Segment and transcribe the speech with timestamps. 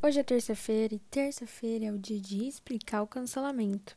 [0.00, 3.96] Hoje é terça-feira e terça-feira é o dia de explicar o cancelamento.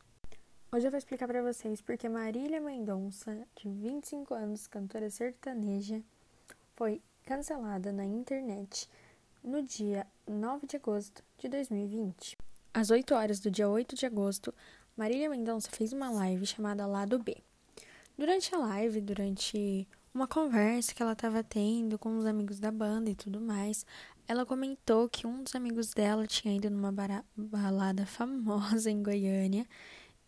[0.72, 6.02] Hoje eu vou explicar para vocês porque Marília Mendonça, de 25 anos, cantora sertaneja,
[6.74, 8.88] foi cancelada na internet
[9.44, 12.36] no dia 9 de agosto de 2020.
[12.74, 14.52] Às 8 horas do dia 8 de agosto,
[14.96, 17.36] Marília Mendonça fez uma live chamada Lado B.
[18.18, 23.10] Durante a live, durante uma conversa que ela estava tendo com os amigos da banda
[23.10, 23.86] e tudo mais,
[24.28, 26.92] ela comentou que um dos amigos dela tinha ido numa
[27.36, 29.66] balada famosa em Goiânia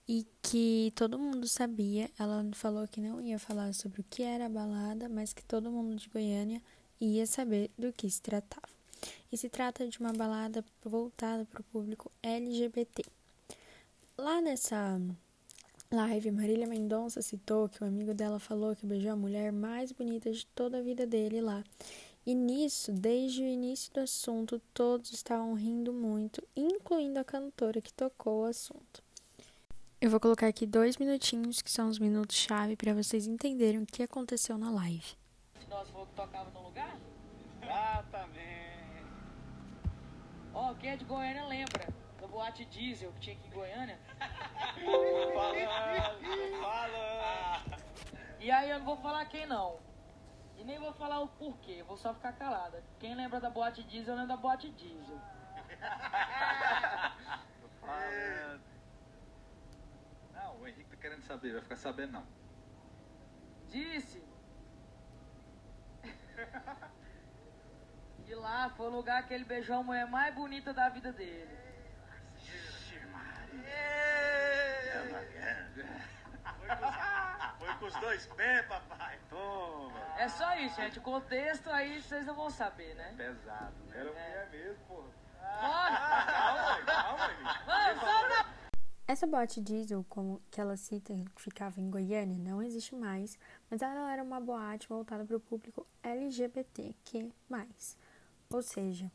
[0.08, 2.10] e que todo mundo sabia.
[2.18, 5.70] Ela falou que não ia falar sobre o que era a balada, mas que todo
[5.70, 6.62] mundo de Goiânia
[7.00, 8.68] ia saber do que se tratava.
[9.30, 13.04] E se trata de uma balada voltada para o público LGBT.
[14.16, 14.98] Lá nessa
[15.94, 20.30] live, Marília Mendonça citou que o amigo dela falou que beijou a mulher mais bonita
[20.30, 21.62] de toda a vida dele lá
[22.26, 27.92] e nisso, desde o início do assunto, todos estavam rindo muito, incluindo a cantora que
[27.92, 29.02] tocou o assunto.
[30.00, 34.02] Eu vou colocar aqui dois minutinhos, que são os minutos-chave, para vocês entenderem o que
[34.02, 35.16] aconteceu na live.
[35.68, 36.98] Nós falou que tocava no lugar?
[37.62, 39.04] Exatamente.
[40.54, 42.03] Ó, oh, quem é de Goiânia lembra
[42.34, 43.98] boate diesel que tinha aqui em Goiânia?
[45.34, 45.70] falando,
[46.60, 47.84] falando.
[48.40, 49.78] E aí eu não vou falar quem não.
[50.58, 52.82] E nem vou falar o porquê, vou só ficar calada.
[52.98, 55.20] Quem lembra da boate diesel, lembra da boate diesel.
[60.32, 62.26] Não, o Henrique tá querendo saber, vai ficar sabendo não.
[63.68, 64.22] Disse.
[68.26, 71.64] E lá foi o lugar que ele beijou a mulher mais bonita da vida dele.
[72.38, 73.44] Ixi, Maria.
[77.58, 79.18] Foi com os dois pés, papai.
[79.30, 80.00] Toma.
[80.18, 80.98] É só isso, gente.
[80.98, 83.14] O contexto aí vocês não vão saber, né?
[83.16, 83.74] Pesado.
[83.86, 83.96] né?
[83.96, 85.08] Era mulher mesmo, porra.
[85.60, 85.96] Bora!
[86.26, 88.54] Calma, calma, gente.
[89.06, 93.38] Essa boate diesel, como que ela cita, que ficava em Goiânia, não existe mais,
[93.70, 97.30] mas ela era uma boate voltada para o público LGBTQ+.
[98.50, 99.12] Ou seja,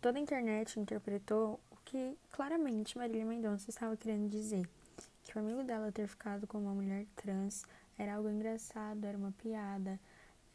[0.00, 4.68] toda a internet interpretou o que claramente Marília Mendonça estava querendo dizer,
[5.22, 7.64] que o amigo dela ter ficado com uma mulher trans
[8.02, 9.98] era algo engraçado, era uma piada,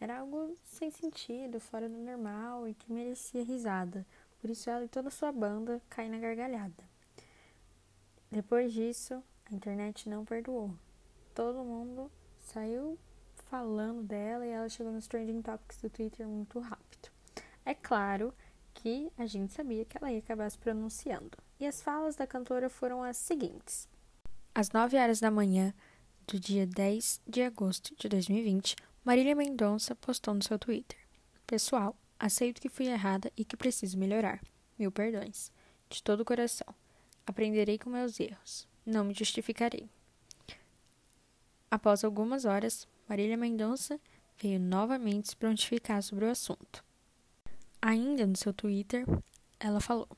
[0.01, 4.05] era algo sem sentido, fora do normal e que merecia risada.
[4.41, 6.83] Por isso ela e toda a sua banda caem na gargalhada.
[8.29, 10.75] Depois disso, a internet não perdoou.
[11.33, 12.99] Todo mundo saiu
[13.45, 17.09] falando dela e ela chegou nos trending topics do Twitter muito rápido.
[17.63, 18.33] É claro
[18.73, 21.37] que a gente sabia que ela ia acabar se pronunciando.
[21.61, 23.87] E as falas da cantora foram as seguintes:
[24.53, 25.73] Às 9 horas da manhã
[26.27, 30.97] do dia 10 de agosto de 2020, Marília Mendonça postou no seu Twitter:
[31.45, 34.41] Pessoal, aceito que fui errada e que preciso melhorar.
[34.77, 35.51] Mil perdões.
[35.89, 36.67] De todo o coração.
[37.25, 38.67] Aprenderei com meus erros.
[38.85, 39.89] Não me justificarei.
[41.71, 43.97] Após algumas horas, Marília Mendonça
[44.37, 46.83] veio novamente se prontificar sobre o assunto.
[47.81, 49.05] Ainda no seu Twitter,
[49.57, 50.09] ela falou: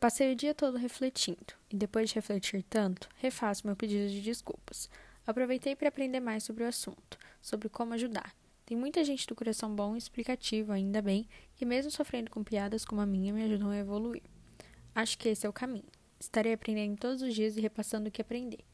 [0.00, 4.90] Passei o dia todo refletindo, e depois de refletir tanto, refaço meu pedido de desculpas.
[5.26, 8.34] Aproveitei para aprender mais sobre o assunto, sobre como ajudar.
[8.64, 12.84] Tem muita gente do coração bom e explicativo, ainda bem, que mesmo sofrendo com piadas
[12.84, 14.22] como a minha, me ajudam a evoluir.
[14.94, 15.84] Acho que esse é o caminho.
[16.18, 18.64] Estarei aprendendo todos os dias e repassando o que aprender.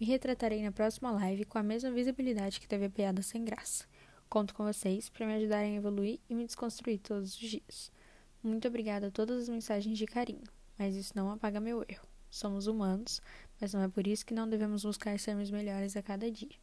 [0.00, 3.86] Me retratarei na próxima live com a mesma visibilidade que teve a piada sem graça.
[4.28, 7.92] Conto com vocês para me ajudarem a evoluir e me desconstruir todos os dias.
[8.42, 10.44] Muito obrigada a todas as mensagens de carinho,
[10.78, 12.13] mas isso não apaga meu erro.
[12.34, 13.22] Somos humanos,
[13.60, 16.56] mas não é por isso que não devemos buscar sermos melhores a cada dia.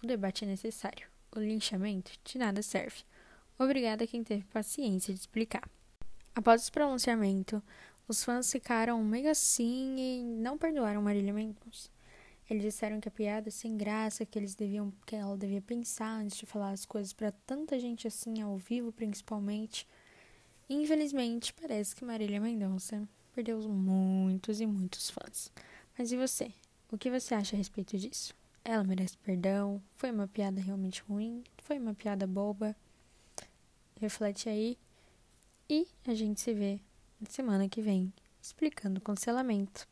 [0.00, 1.08] O debate é necessário.
[1.34, 3.02] O linchamento de nada serve.
[3.58, 5.68] Obrigada a quem teve paciência de explicar.
[6.32, 7.60] Após o pronunciamento,
[8.06, 11.90] os fãs ficaram meio assim e não perdoaram Marília Mendonça.
[12.48, 16.20] Eles disseram que a piada é sem graça, que eles deviam, que ela devia pensar
[16.20, 19.88] antes de falar as coisas para tanta gente assim ao vivo, principalmente.
[20.70, 25.52] Infelizmente, parece que Marília Mendonça perdeu muitos e muitos fãs.
[25.96, 26.50] Mas e você?
[26.90, 28.34] O que você acha a respeito disso?
[28.64, 29.82] Ela merece perdão?
[29.94, 31.44] Foi uma piada realmente ruim?
[31.58, 32.74] Foi uma piada boba?
[34.00, 34.78] Reflete aí.
[35.68, 36.80] E a gente se vê
[37.20, 38.10] na semana que vem
[38.40, 39.86] explicando o cancelamento.